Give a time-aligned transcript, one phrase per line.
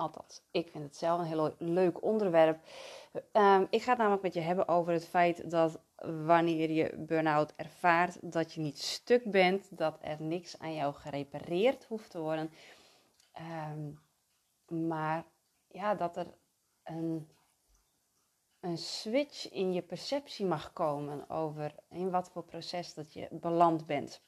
[0.00, 2.58] Althans, ik vind het zelf een heel leuk onderwerp.
[3.32, 5.80] Um, ik ga het namelijk met je hebben over het feit dat
[6.24, 11.84] wanneer je burn-out ervaart, dat je niet stuk bent, dat er niks aan jou gerepareerd
[11.84, 12.50] hoeft te worden.
[13.70, 14.00] Um,
[14.88, 15.24] maar
[15.68, 16.26] ja, dat er
[16.84, 17.30] een,
[18.60, 23.86] een switch in je perceptie mag komen over in wat voor proces dat je beland
[23.86, 24.22] bent.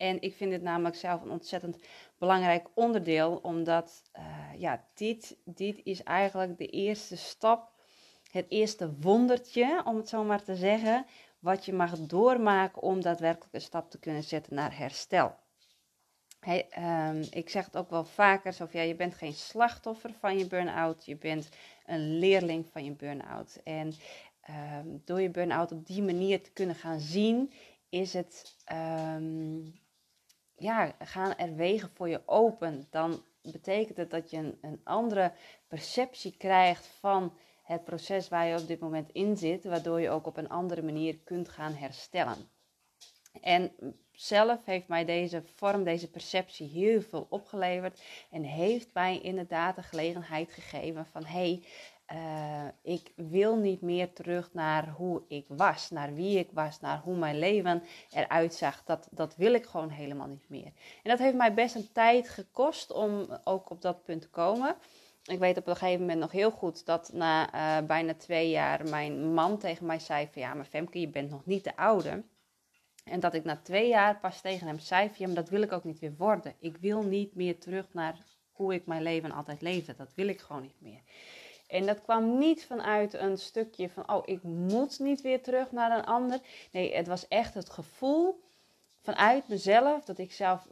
[0.00, 1.78] En ik vind dit namelijk zelf een ontzettend
[2.18, 7.72] belangrijk onderdeel, omdat uh, ja, dit, dit is eigenlijk de eerste stap,
[8.30, 11.06] het eerste wondertje, om het zo maar te zeggen,
[11.38, 15.34] wat je mag doormaken om daadwerkelijk een stap te kunnen zetten naar herstel.
[16.78, 21.04] Um, ik zeg het ook wel vaker, ja, je bent geen slachtoffer van je burn-out,
[21.04, 21.48] je bent
[21.86, 23.60] een leerling van je burn-out.
[23.64, 23.92] En
[24.78, 27.52] um, door je burn-out op die manier te kunnen gaan zien,
[27.88, 28.56] is het
[29.16, 29.80] um,
[30.60, 35.32] ja, gaan er wegen voor je open, dan betekent het dat je een, een andere
[35.68, 40.26] perceptie krijgt van het proces waar je op dit moment in zit, waardoor je ook
[40.26, 42.36] op een andere manier kunt gaan herstellen.
[43.40, 43.72] En
[44.20, 49.82] zelf heeft mij deze vorm, deze perceptie heel veel opgeleverd en heeft mij inderdaad de
[49.82, 51.62] gelegenheid gegeven van hey,
[52.12, 57.00] uh, ik wil niet meer terug naar hoe ik was, naar wie ik was, naar
[57.04, 58.82] hoe mijn leven eruit zag.
[58.84, 60.72] Dat, dat wil ik gewoon helemaal niet meer.
[61.02, 64.76] En dat heeft mij best een tijd gekost om ook op dat punt te komen.
[65.24, 68.88] Ik weet op een gegeven moment nog heel goed dat na uh, bijna twee jaar
[68.88, 72.22] mijn man tegen mij zei van ja, maar Femke, je bent nog niet de oude.
[73.10, 75.72] En dat ik na twee jaar pas tegen hem zei ja, maar dat wil ik
[75.72, 76.54] ook niet weer worden.
[76.58, 78.18] Ik wil niet meer terug naar
[78.52, 79.94] hoe ik mijn leven altijd leefde.
[79.96, 81.00] Dat wil ik gewoon niet meer.
[81.66, 85.98] En dat kwam niet vanuit een stukje van, oh, ik moet niet weer terug naar
[85.98, 86.40] een ander.
[86.72, 88.40] Nee, het was echt het gevoel
[89.00, 90.66] vanuit mezelf dat ik zelf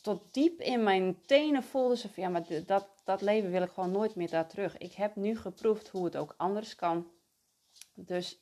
[0.00, 3.70] tot diep in mijn tenen voelde ze van, ja, maar dat, dat leven wil ik
[3.70, 4.78] gewoon nooit meer daar terug.
[4.78, 7.10] Ik heb nu geproefd hoe het ook anders kan.
[7.94, 8.38] Dus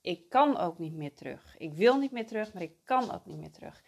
[0.00, 1.54] ik kan ook niet meer terug.
[1.58, 3.82] Ik wil niet meer terug, maar ik kan ook niet meer terug.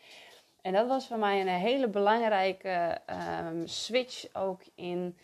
[0.61, 3.01] En dat was voor mij een hele belangrijke
[3.47, 5.17] um, switch ook in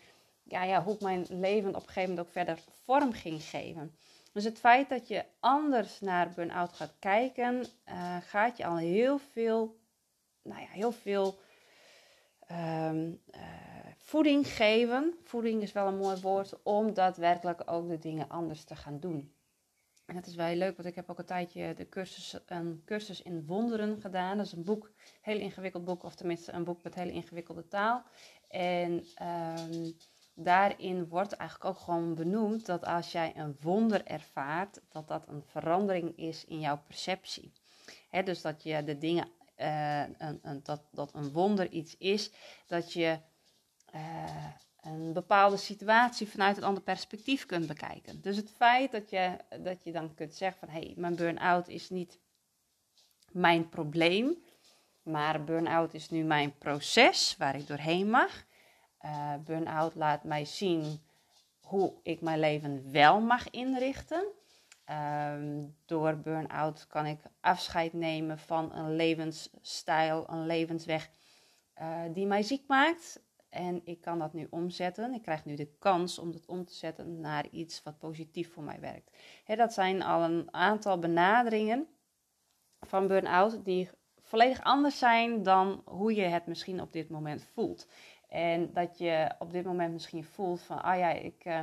[0.43, 3.95] ja, ja, hoe ik mijn leven op een gegeven moment ook verder vorm ging geven.
[4.33, 9.17] Dus het feit dat je anders naar burn-out gaat kijken, uh, gaat je al heel
[9.17, 9.79] veel,
[10.41, 11.39] nou ja, heel veel
[12.51, 13.41] um, uh,
[13.97, 15.17] voeding geven.
[15.23, 19.33] Voeding is wel een mooi woord om daadwerkelijk ook de dingen anders te gaan doen.
[20.09, 22.81] En dat is wel heel leuk, want ik heb ook een tijdje de cursus, een
[22.85, 24.37] cursus in wonderen gedaan.
[24.37, 28.03] Dat is een boek, heel ingewikkeld boek, of tenminste een boek met hele ingewikkelde taal.
[28.47, 29.97] En um,
[30.33, 35.43] daarin wordt eigenlijk ook gewoon benoemd dat als jij een wonder ervaart, dat dat een
[35.45, 37.53] verandering is in jouw perceptie.
[38.23, 39.27] dus dat je de dingen,
[39.57, 42.31] uh, een, een, dat, dat een wonder iets is,
[42.67, 43.19] dat je
[43.95, 44.45] uh,
[44.81, 48.21] een bepaalde situatie vanuit een ander perspectief kunt bekijken.
[48.21, 51.67] Dus het feit dat je, dat je dan kunt zeggen van hé, hey, mijn burn-out
[51.67, 52.19] is niet
[53.31, 54.43] mijn probleem,
[55.03, 58.43] maar burn-out is nu mijn proces waar ik doorheen mag.
[59.05, 61.01] Uh, burn-out laat mij zien
[61.59, 64.25] hoe ik mijn leven wel mag inrichten.
[64.89, 65.33] Uh,
[65.85, 71.09] door burn-out kan ik afscheid nemen van een levensstijl, een levensweg
[71.81, 73.21] uh, die mij ziek maakt.
[73.49, 75.13] En ik kan dat nu omzetten.
[75.13, 78.63] Ik krijg nu de kans om dat om te zetten naar iets wat positief voor
[78.63, 79.17] mij werkt.
[79.45, 81.87] dat zijn al een aantal benaderingen
[82.79, 83.89] van burn-out die
[84.21, 87.87] volledig anders zijn dan hoe je het misschien op dit moment voelt.
[88.27, 91.59] En dat je op dit moment misschien voelt van, ah ja, ik, uh,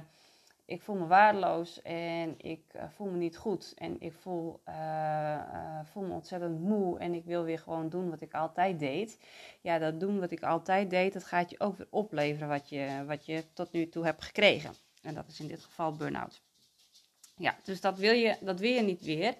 [0.67, 3.75] ik voel me waardeloos en ik uh, voel me niet goed.
[3.77, 8.21] En ik voel, uh, voel me ontzettend moe en ik wil weer gewoon doen wat
[8.21, 9.19] ik altijd deed.
[9.61, 13.05] Ja, dat doen wat ik altijd deed, dat gaat je ook weer opleveren wat je,
[13.07, 14.75] wat je tot nu toe hebt gekregen.
[15.03, 16.43] En dat is in dit geval burn-out.
[17.37, 19.35] Ja, dus dat wil, je, dat wil je niet weer.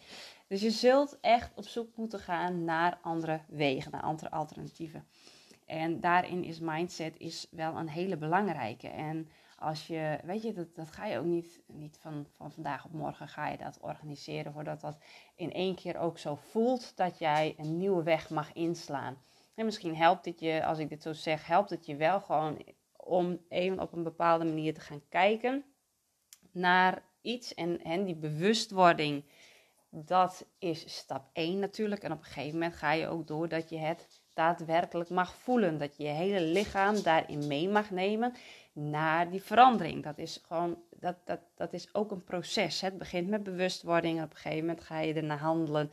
[0.49, 5.07] Dus je zult echt op zoek moeten gaan naar andere wegen, naar andere alternatieven.
[5.65, 8.89] En daarin is mindset is wel een hele belangrijke.
[8.89, 12.85] En als je, weet je, dat, dat ga je ook niet, niet van, van vandaag
[12.85, 14.99] op morgen ga je dat organiseren, voordat dat
[15.35, 19.17] in één keer ook zo voelt dat jij een nieuwe weg mag inslaan.
[19.55, 22.65] En misschien helpt het je, als ik dit zo zeg, helpt het je wel gewoon
[22.97, 25.65] om even op een bepaalde manier te gaan kijken
[26.51, 27.55] naar iets.
[27.55, 29.25] En, en die bewustwording,
[29.91, 32.03] dat is stap 1 natuurlijk.
[32.03, 35.79] En op een gegeven moment ga je ook door dat je het daadwerkelijk mag voelen.
[35.79, 38.35] Dat je je hele lichaam daarin mee mag nemen
[38.77, 40.03] naar die verandering.
[40.03, 42.81] Dat is gewoon, dat, dat, dat is ook een proces.
[42.81, 44.23] Het begint met bewustwording.
[44.23, 45.93] Op een gegeven moment ga je ernaar handelen.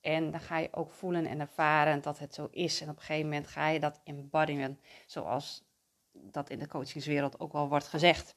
[0.00, 2.80] En dan ga je ook voelen en ervaren dat het zo is.
[2.80, 5.64] En op een gegeven moment ga je dat embodyen, zoals
[6.12, 8.36] dat in de coachingswereld ook wel wordt gezegd.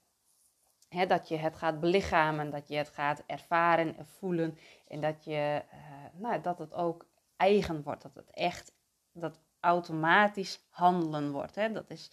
[1.08, 4.58] dat je het gaat belichamen, dat je het gaat ervaren en voelen.
[4.88, 7.06] En dat, je, uh, nou, dat het ook
[7.38, 8.02] eigen wordt.
[8.02, 8.72] Dat het echt,
[9.12, 11.56] dat automatisch handelen wordt.
[11.56, 12.12] Dat is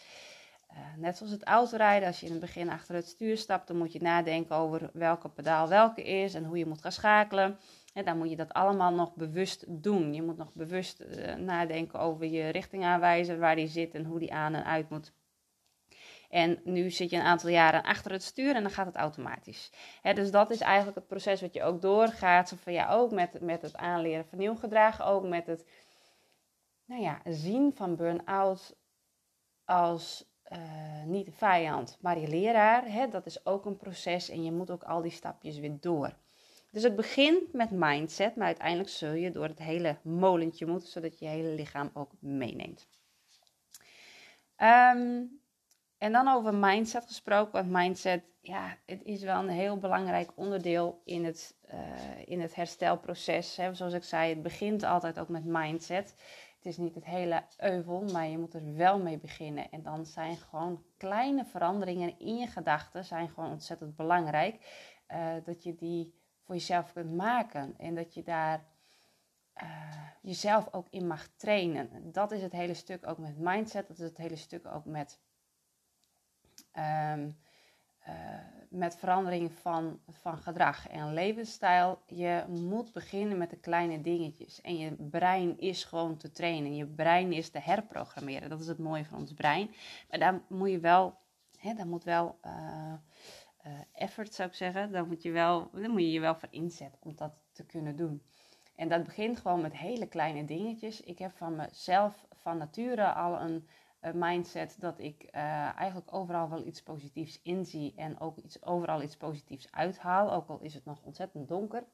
[0.97, 2.09] net zoals het autorijden.
[2.09, 5.29] Als je in het begin achter het stuur stapt, dan moet je nadenken over welke
[5.29, 7.59] pedaal welke is en hoe je moet gaan schakelen.
[7.95, 10.15] En dan moet je dat allemaal nog bewust doen.
[10.15, 14.33] Je moet nog bewust uh, nadenken over je richtingaanwijzer, waar die zit en hoe die
[14.33, 15.13] aan en uit moet.
[16.29, 19.71] En nu zit je een aantal jaren achter het stuur en dan gaat het automatisch.
[20.15, 22.55] dus dat is eigenlijk het proces wat je ook doorgaat.
[22.63, 25.65] Van ja, ook met, met het aanleren van nieuw gedrag, ook met het
[26.85, 28.77] nou ja, zien van burn-out
[29.65, 33.11] als uh, niet de vijand, maar je leraar.
[33.11, 36.13] dat is ook een proces en je moet ook al die stapjes weer door.
[36.71, 41.19] Dus het begint met mindset, maar uiteindelijk zul je door het hele molentje moeten, zodat
[41.19, 42.89] je hele lichaam ook meeneemt.
[44.57, 45.23] Ehm,
[45.99, 51.01] en dan over mindset gesproken, want mindset, ja, het is wel een heel belangrijk onderdeel
[51.05, 51.81] in het, uh,
[52.25, 53.57] in het herstelproces.
[53.57, 53.75] Hè.
[53.75, 56.15] Zoals ik zei, het begint altijd ook met mindset.
[56.57, 59.71] Het is niet het hele euvel, maar je moet er wel mee beginnen.
[59.71, 64.59] En dan zijn gewoon kleine veranderingen in je gedachten zijn gewoon ontzettend belangrijk.
[65.09, 66.15] Uh, dat je die
[66.45, 67.75] voor jezelf kunt maken.
[67.79, 68.65] En dat je daar
[69.63, 72.13] uh, jezelf ook in mag trainen.
[72.13, 73.89] Dat is het hele stuk ook met mindset.
[73.89, 75.21] Dat is het hele stuk ook met,
[76.79, 77.37] um,
[78.09, 78.15] uh,
[78.69, 82.03] met verandering van, van gedrag en levensstijl.
[82.07, 84.61] Je moet beginnen met de kleine dingetjes.
[84.61, 86.75] En je brein is gewoon te trainen.
[86.75, 88.49] Je brein is te herprogrammeren.
[88.49, 89.71] Dat is het mooie van ons brein.
[90.11, 91.19] Maar daar moet je wel,
[91.59, 92.39] hè, daar moet wel.
[92.47, 92.93] Uh,
[93.67, 94.93] uh, effort zou ik zeggen.
[94.93, 97.97] Dan moet, je wel, dan moet je je wel voor inzetten om dat te kunnen
[97.97, 98.23] doen.
[98.75, 101.01] En dat begint gewoon met hele kleine dingetjes.
[101.01, 103.69] Ik heb van mezelf van nature al een
[104.15, 105.31] mindset dat ik uh,
[105.79, 110.33] eigenlijk overal wel iets positiefs inzie en ook iets, overal iets positiefs uithaal.
[110.33, 111.85] Ook al is het nog ontzettend donker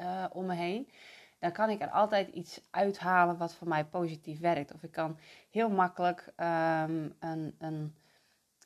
[0.00, 0.90] uh, om me heen.
[1.38, 4.74] Dan kan ik er altijd iets uithalen wat voor mij positief werkt.
[4.74, 5.18] Of ik kan
[5.50, 7.94] heel makkelijk um, een, een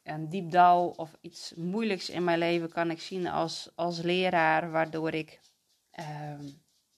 [0.06, 4.70] een diep dal of iets moeilijks in mijn leven kan ik zien als, als leraar,
[4.70, 5.40] waardoor ik,
[5.98, 6.38] uh,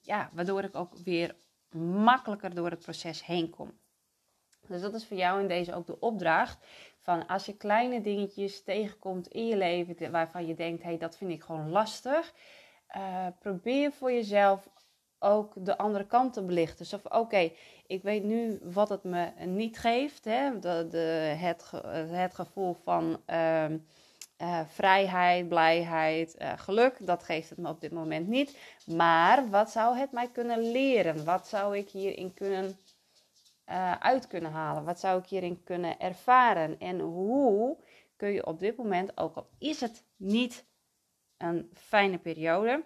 [0.01, 1.37] ja, waardoor ik ook weer
[1.77, 3.79] makkelijker door het proces heen kom.
[4.69, 6.67] Dus dat is voor jou in deze ook de opdracht.
[7.01, 11.17] Van als je kleine dingetjes tegenkomt in je leven waarvan je denkt, hé, hey, dat
[11.17, 12.33] vind ik gewoon lastig.
[12.97, 14.69] Uh, probeer voor jezelf
[15.19, 16.79] ook de andere kant te belichten.
[16.79, 17.51] Dus oké,
[17.87, 20.25] ik weet nu wat het me niet geeft.
[20.25, 20.59] Hè?
[20.59, 20.99] De,
[21.39, 21.71] het,
[22.11, 23.65] het gevoel van uh,
[24.43, 27.07] uh, vrijheid, blijheid, uh, geluk.
[27.07, 28.59] Dat geeft het me op dit moment niet.
[28.87, 31.25] Maar wat zou het mij kunnen leren?
[31.25, 32.79] Wat zou ik hierin kunnen
[33.69, 34.85] eh, uit kunnen halen?
[34.85, 36.79] Wat zou ik hierin kunnen ervaren?
[36.79, 37.77] En hoe
[38.17, 40.65] kun je op dit moment, ook al is het niet
[41.37, 42.85] een fijne periode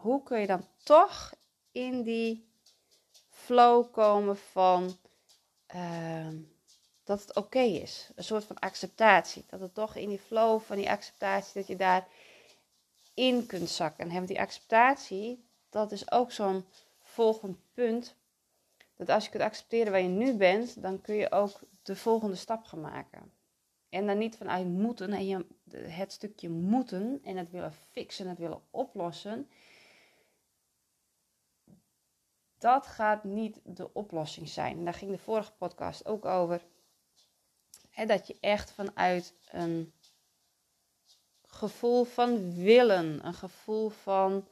[0.00, 1.34] hoe kun je dan toch
[1.72, 2.48] in die
[3.28, 4.96] flow komen van
[5.74, 6.28] uh,
[7.04, 8.10] dat het oké is.
[8.14, 9.44] Een soort van acceptatie.
[9.46, 12.08] Dat het toch in die flow van die acceptatie, dat je daar
[13.14, 14.10] in kunt zakken.
[14.10, 16.64] En die acceptatie, dat is ook zo'n
[17.02, 18.16] volgend punt.
[19.00, 22.36] Dat als je kunt accepteren waar je nu bent, dan kun je ook de volgende
[22.36, 23.32] stap gaan maken.
[23.88, 28.62] En dan niet vanuit moeten en het stukje moeten en het willen fixen, het willen
[28.70, 29.48] oplossen
[32.60, 34.78] dat gaat niet de oplossing zijn.
[34.78, 36.64] En daar ging de vorige podcast ook over.
[38.06, 39.92] dat je echt vanuit een
[41.42, 44.48] gevoel van willen, een gevoel van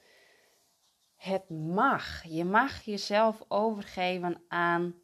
[1.19, 2.25] het mag.
[2.25, 4.95] Je mag jezelf overgeven aan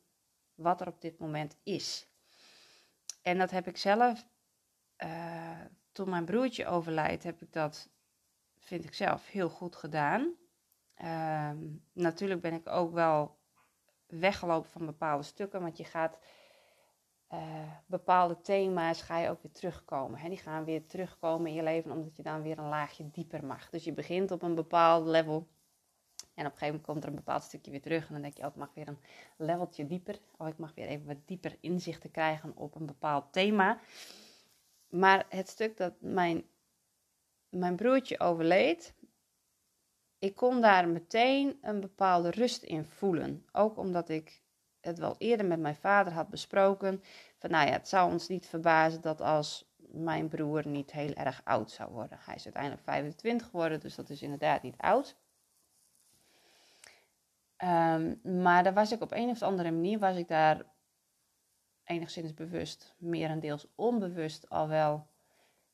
[0.55, 2.09] wat er op dit moment is.
[3.23, 4.27] En dat heb ik zelf,
[5.05, 5.61] uh,
[5.93, 7.89] toen mijn broertje overlijdt, heb ik dat,
[8.59, 10.35] vind ik zelf, heel goed gedaan.
[10.95, 11.59] Ehm,
[11.93, 13.39] natuurlijk ben ik ook wel
[14.07, 16.19] weggelopen van bepaalde stukken, want je gaat
[17.33, 20.19] uh, bepaalde thema's ga je ook weer terugkomen.
[20.19, 20.29] Hè?
[20.29, 23.71] Die gaan weer terugkomen in je leven, omdat je dan weer een laagje dieper mag.
[23.71, 25.49] Dus je begint op een bepaald level.
[26.35, 28.07] En op een gegeven moment komt er een bepaald stukje weer terug.
[28.07, 28.99] En dan denk je, oh, ik mag weer een
[29.37, 30.19] leveltje dieper.
[30.37, 33.79] Of ik mag weer even wat dieper inzicht te krijgen op een bepaald thema.
[34.89, 36.45] Maar het stuk dat mijn
[37.55, 38.95] mijn broertje overleed,
[40.19, 43.47] ik kon daar meteen een bepaalde rust in voelen.
[43.53, 44.43] Ook omdat ik
[44.81, 47.03] het wel eerder met mijn vader had besproken.
[47.39, 51.41] Van nou ja, het zou ons niet verbazen dat als mijn broer niet heel erg
[51.45, 52.19] oud zou worden.
[52.21, 55.17] Hij is uiteindelijk 25 geworden, dus dat is inderdaad niet oud.
[57.59, 60.67] Um, maar daar was ik op een of andere manier, was ik daar
[61.85, 65.09] enigszins bewust, merendeels onbewust al wel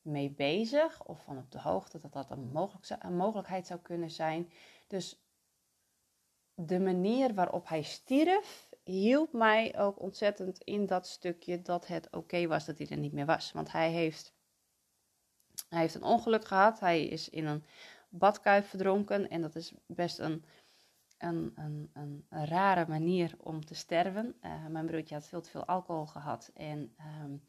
[0.02, 1.04] mee bezig.
[1.04, 4.50] Of van op de hoogte dat dat een mogelijkheid zou kunnen zijn.
[4.86, 5.22] Dus
[6.54, 12.46] de manier waarop hij stierf, hielp mij ook ontzettend in dat stukje dat het oké
[12.46, 13.52] was dat hij er niet meer was.
[13.52, 14.34] Want hij heeft,
[15.68, 16.80] hij heeft een ongeluk gehad.
[16.80, 17.64] Hij is in een
[18.08, 19.28] badkuip verdronken.
[19.28, 20.44] En dat is best een,
[21.20, 24.34] een, een, rare manier om te sterven.
[24.44, 26.50] Uh, mijn broertje had veel te veel alcohol gehad.
[26.54, 27.42] En um,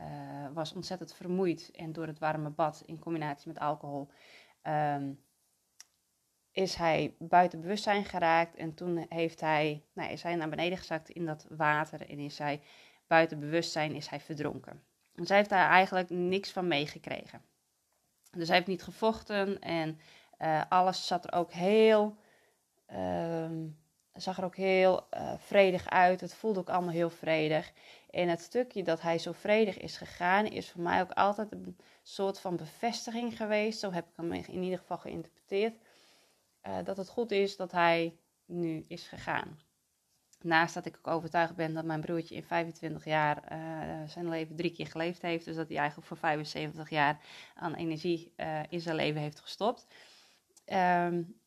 [0.00, 0.06] uh,
[0.52, 1.70] was ontzettend vermoeid.
[1.70, 4.08] En door het warme bad in combinatie met alcohol.
[4.62, 5.22] Um,
[6.54, 11.08] is hij buiten bewustzijn geraakt en toen heeft hij, nou, is hij naar beneden gezakt
[11.08, 12.60] in dat water en is hij
[13.06, 14.82] buiten bewustzijn is hij verdronken.
[15.14, 17.42] Dus hij heeft daar eigenlijk niks van meegekregen.
[18.30, 19.98] Dus hij heeft niet gevochten en
[20.38, 22.16] uh, alles zat er ook heel,
[22.92, 23.50] uh,
[24.14, 26.20] zag er ook heel uh, vredig uit.
[26.20, 27.72] Het voelde ook allemaal heel vredig.
[28.10, 31.76] En het stukje dat hij zo vredig is gegaan, is voor mij ook altijd een
[32.02, 33.78] soort van bevestiging geweest.
[33.78, 35.74] Zo heb ik hem in ieder geval geïnterpreteerd
[36.66, 39.58] uh, dat het goed is dat hij nu is gegaan.
[40.40, 44.56] Naast dat ik ook overtuigd ben dat mijn broertje in 25 jaar uh, zijn leven
[44.56, 45.44] drie keer geleefd heeft.
[45.44, 47.20] Dus dat hij eigenlijk voor 75 jaar
[47.54, 48.32] aan energie
[48.68, 49.86] in zijn leven heeft gestopt.
[50.72, 51.40] Um,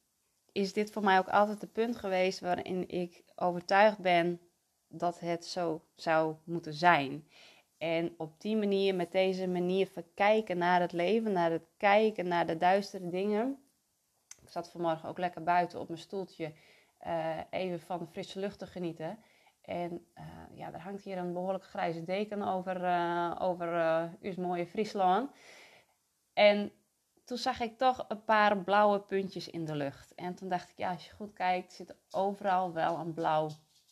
[0.58, 4.42] is dit voor mij ook altijd het punt geweest waarin ik overtuigd ben
[4.88, 7.28] dat het zo zou moeten zijn.
[7.78, 12.48] En op die manier, met deze manier verkijken naar het leven, naar het kijken naar
[12.48, 13.60] de duistere dingen,
[14.42, 16.54] ik zat vanmorgen ook lekker buiten op mijn stoeltje
[17.08, 19.20] uh, even van de frisse lucht te genieten.
[19.62, 23.68] En uh, ja, er hangt hier een behoorlijk grijze deken over, uh, over
[24.22, 25.32] uw mooie Friesland.
[26.34, 26.72] En
[27.28, 30.16] toen zag ik toch een paar blauwe puntjes in de lucht.
[30.16, 33.50] En toen dacht ik, ja, als je goed kijkt, zit overal wel een blauw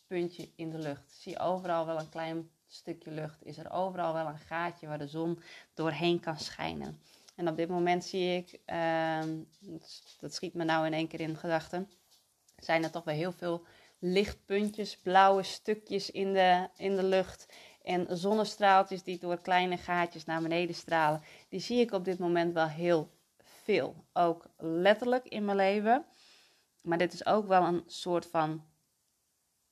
[0.08, 1.12] puntje in de lucht.
[1.12, 3.46] Zie je overal wel een klein stukje lucht.
[3.46, 5.39] Is er overal wel een gaatje waar de zon
[5.74, 7.00] doorheen kan schijnen.
[7.36, 9.38] En op dit moment zie ik, ehm,
[10.20, 11.89] dat schiet me nou in één keer in gedachten,
[12.58, 13.65] zijn er toch wel heel veel
[14.00, 17.48] lichtpuntjes, blauwe stukjes in de, in de lucht.
[17.84, 21.22] En zonnestraaltjes die door kleine gaatjes naar beneden stralen.
[21.50, 23.13] Die zie ik op dit moment wel heel
[23.65, 24.05] veel.
[24.13, 26.05] Ook letterlijk in mijn leven.
[26.81, 28.65] Maar dit is ook wel een soort van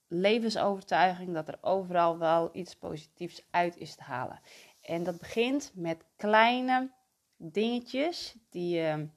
[0.08, 4.40] levensovertuiging dat er overal wel iets positiefs uit is te halen.
[4.80, 6.90] En dat begint met kleine
[7.36, 9.08] dingetjes die je,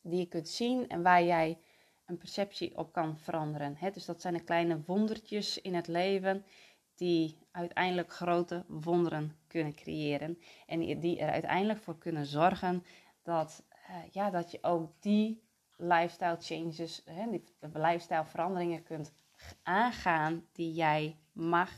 [0.00, 1.58] die je kunt zien en waar jij
[2.06, 3.78] een perceptie op kan veranderen.
[3.92, 6.44] Dus dat zijn de kleine wondertjes in het leven
[6.94, 10.38] die uiteindelijk grote wonderen kunnen creëren.
[10.66, 12.84] En die er uiteindelijk voor kunnen zorgen
[13.28, 15.42] dat, uh, ja, dat je ook die
[15.76, 19.12] lifestyle changes, hè, die lifestyle veranderingen kunt
[19.62, 21.70] aangaan die jij mag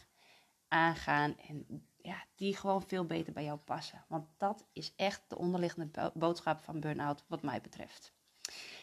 [0.68, 1.36] aangaan.
[1.38, 4.04] En ja, die gewoon veel beter bij jou passen.
[4.08, 8.12] Want dat is echt de onderliggende boodschap van burn-out wat mij betreft.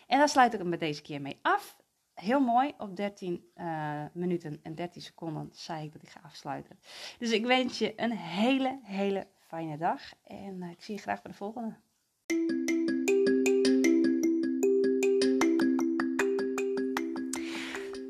[0.08, 1.78] En daar sluit ik hem met deze keer mee af.
[2.14, 6.20] Heel mooi, op 13 uh, eh, minuten en 13 seconden zei ik dat ik ga
[6.24, 6.80] afsluiten.
[7.20, 10.02] Dus ik wens je een hele, hele fijne dag.
[10.24, 11.76] En uh, ik zie je graag bij de volgende.